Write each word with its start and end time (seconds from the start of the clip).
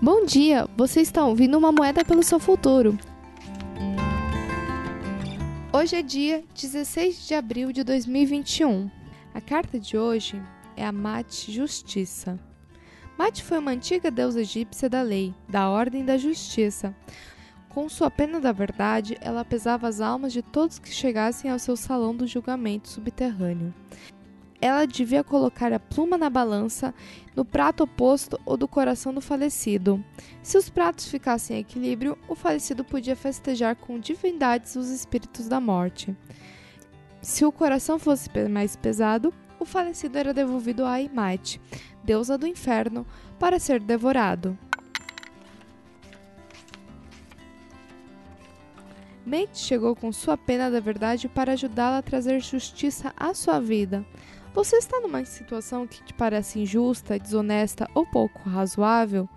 Bom 0.00 0.24
dia, 0.24 0.68
você 0.76 1.00
está 1.00 1.26
ouvindo 1.26 1.58
uma 1.58 1.72
moeda 1.72 2.04
pelo 2.04 2.22
seu 2.22 2.38
futuro. 2.38 2.96
Hoje 5.72 5.96
é 5.96 6.02
dia 6.02 6.44
16 6.54 7.26
de 7.26 7.34
abril 7.34 7.72
de 7.72 7.82
2021. 7.82 8.88
A 9.34 9.40
carta 9.40 9.76
de 9.76 9.98
hoje 9.98 10.40
é 10.76 10.86
a 10.86 10.92
Mate 10.92 11.50
Justiça. 11.50 12.38
Mate 13.18 13.42
foi 13.42 13.58
uma 13.58 13.72
antiga 13.72 14.08
deusa 14.08 14.42
egípcia 14.42 14.88
da 14.88 15.02
lei, 15.02 15.34
da 15.48 15.68
ordem 15.68 16.04
da 16.04 16.16
justiça. 16.16 16.94
Com 17.68 17.88
sua 17.88 18.08
pena 18.08 18.38
da 18.38 18.52
verdade, 18.52 19.18
ela 19.20 19.44
pesava 19.44 19.88
as 19.88 20.00
almas 20.00 20.32
de 20.32 20.42
todos 20.42 20.78
que 20.78 20.94
chegassem 20.94 21.50
ao 21.50 21.58
seu 21.58 21.76
salão 21.76 22.14
do 22.14 22.24
julgamento 22.24 22.88
subterrâneo 22.88 23.74
ela 24.60 24.86
devia 24.86 25.22
colocar 25.22 25.72
a 25.72 25.78
pluma 25.78 26.18
na 26.18 26.28
balança, 26.28 26.92
no 27.34 27.44
prato 27.44 27.84
oposto 27.84 28.38
ou 28.44 28.56
do 28.56 28.66
coração 28.66 29.14
do 29.14 29.20
falecido. 29.20 30.04
Se 30.42 30.58
os 30.58 30.68
pratos 30.68 31.06
ficassem 31.06 31.56
em 31.56 31.60
equilíbrio, 31.60 32.18
o 32.28 32.34
falecido 32.34 32.84
podia 32.84 33.14
festejar 33.14 33.76
com 33.76 33.98
divindades 33.98 34.74
os 34.74 34.90
espíritos 34.90 35.48
da 35.48 35.60
morte. 35.60 36.16
Se 37.22 37.44
o 37.44 37.52
coração 37.52 37.98
fosse 37.98 38.28
mais 38.48 38.74
pesado, 38.74 39.32
o 39.60 39.64
falecido 39.64 40.18
era 40.18 40.34
devolvido 40.34 40.84
a 40.84 41.00
Imate, 41.00 41.60
deusa 42.02 42.38
do 42.38 42.46
inferno, 42.46 43.06
para 43.38 43.58
ser 43.58 43.80
devorado. 43.80 44.58
Mate 49.28 49.58
chegou 49.58 49.94
com 49.94 50.10
sua 50.10 50.38
pena 50.38 50.70
da 50.70 50.80
verdade 50.80 51.28
para 51.28 51.52
ajudá-la 51.52 51.98
a 51.98 52.02
trazer 52.02 52.40
justiça 52.40 53.12
à 53.14 53.34
sua 53.34 53.60
vida. 53.60 54.02
Você 54.54 54.76
está 54.76 55.00
numa 55.00 55.24
situação 55.24 55.86
que 55.86 56.02
te 56.02 56.14
parece 56.14 56.60
injusta, 56.60 57.18
desonesta 57.18 57.88
ou 57.94 58.06
pouco 58.06 58.48
razoável? 58.48 59.28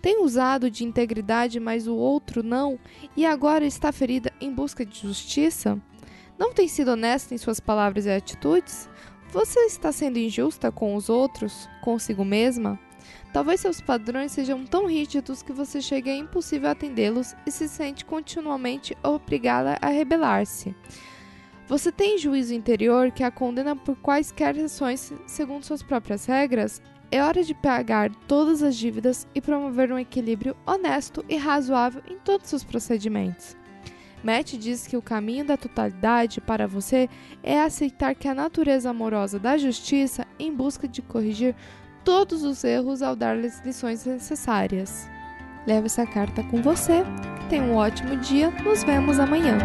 Tem 0.00 0.22
usado 0.22 0.70
de 0.70 0.84
integridade, 0.84 1.60
mas 1.60 1.86
o 1.86 1.94
outro 1.94 2.42
não, 2.42 2.78
e 3.16 3.24
agora 3.24 3.64
está 3.64 3.92
ferida 3.92 4.32
em 4.40 4.52
busca 4.52 4.84
de 4.84 5.00
justiça? 5.00 5.80
Não 6.38 6.52
tem 6.52 6.66
sido 6.66 6.92
honesta 6.92 7.34
em 7.34 7.38
suas 7.38 7.60
palavras 7.60 8.06
e 8.06 8.10
atitudes? 8.10 8.88
Você 9.30 9.60
está 9.60 9.92
sendo 9.92 10.18
injusta 10.18 10.70
com 10.70 10.94
os 10.94 11.08
outros, 11.08 11.68
consigo 11.82 12.24
mesma? 12.24 12.78
Talvez 13.32 13.60
seus 13.60 13.80
padrões 13.80 14.32
sejam 14.32 14.64
tão 14.64 14.86
rígidos 14.86 15.42
que 15.42 15.52
você 15.52 15.80
chegue 15.80 16.10
a 16.10 16.16
impossível 16.16 16.70
atendê-los 16.70 17.34
e 17.46 17.50
se 17.50 17.68
sente 17.68 18.04
continuamente 18.04 18.96
obrigada 19.02 19.76
a 19.80 19.88
rebelar-se. 19.88 20.74
Você 21.66 21.90
tem 21.90 22.18
juízo 22.18 22.52
interior 22.52 23.10
que 23.10 23.22
a 23.22 23.30
condena 23.30 23.74
por 23.74 23.96
quaisquer 23.96 24.56
ações 24.58 25.12
segundo 25.26 25.64
suas 25.64 25.82
próprias 25.82 26.26
regras? 26.26 26.82
É 27.10 27.22
hora 27.22 27.42
de 27.42 27.54
pagar 27.54 28.10
todas 28.26 28.62
as 28.62 28.76
dívidas 28.76 29.26
e 29.34 29.40
promover 29.40 29.90
um 29.92 29.98
equilíbrio 29.98 30.56
honesto 30.66 31.24
e 31.28 31.36
razoável 31.36 32.02
em 32.08 32.18
todos 32.18 32.52
os 32.52 32.64
procedimentos. 32.64 33.56
Matt 34.22 34.54
diz 34.54 34.86
que 34.86 34.96
o 34.96 35.02
caminho 35.02 35.44
da 35.44 35.56
totalidade 35.56 36.40
para 36.40 36.66
você 36.66 37.08
é 37.42 37.60
aceitar 37.60 38.14
que 38.14 38.26
a 38.26 38.34
natureza 38.34 38.90
amorosa 38.90 39.38
da 39.38 39.56
justiça 39.56 40.26
em 40.38 40.52
busca 40.52 40.88
de 40.88 41.02
corrigir 41.02 41.54
todos 42.04 42.42
os 42.42 42.64
erros 42.64 43.02
ao 43.02 43.14
dar-lhes 43.14 43.60
lições 43.64 44.04
necessárias. 44.04 45.08
Leve 45.66 45.86
essa 45.86 46.06
carta 46.06 46.42
com 46.44 46.60
você. 46.60 47.02
Tenha 47.48 47.62
um 47.62 47.76
ótimo 47.76 48.16
dia. 48.16 48.50
Nos 48.62 48.82
vemos 48.82 49.18
amanhã. 49.18 49.58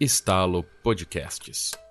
Estalo 0.00 0.64
Podcasts. 0.82 1.89